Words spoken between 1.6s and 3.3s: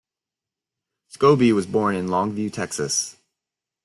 born in Longview, Texas.